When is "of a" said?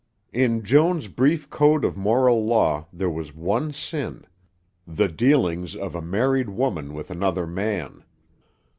5.75-6.01